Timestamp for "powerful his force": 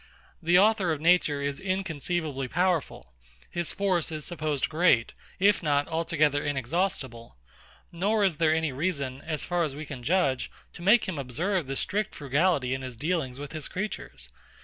2.47-4.11